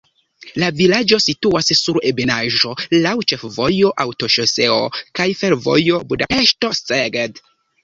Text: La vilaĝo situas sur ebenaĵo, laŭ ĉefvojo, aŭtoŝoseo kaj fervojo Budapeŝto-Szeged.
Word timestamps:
La 0.61 0.69
vilaĝo 0.77 1.19
situas 1.25 1.69
sur 1.79 1.99
ebenaĵo, 2.11 2.73
laŭ 3.05 3.13
ĉefvojo, 3.33 3.93
aŭtoŝoseo 4.07 4.81
kaj 5.21 5.31
fervojo 5.45 6.03
Budapeŝto-Szeged. 6.11 7.43